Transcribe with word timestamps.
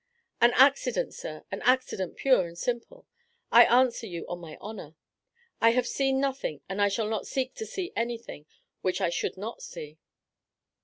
"An 0.41 0.51
accident, 0.55 1.13
sir, 1.13 1.43
an 1.51 1.61
accident 1.61 2.15
pure 2.17 2.47
and 2.47 2.57
simple. 2.57 3.05
I 3.51 3.65
answer 3.65 4.07
you 4.07 4.25
on 4.27 4.39
my 4.39 4.57
honor. 4.59 4.95
I 5.61 5.73
have 5.73 5.85
seen 5.85 6.19
nothing 6.19 6.61
and 6.67 6.81
I 6.81 6.87
shall 6.87 7.07
not 7.07 7.27
seek 7.27 7.53
to 7.57 7.67
see 7.67 7.93
anything 7.95 8.47
which 8.81 8.99
I 8.99 9.11
should 9.11 9.37
not 9.37 9.61
see." 9.61 9.99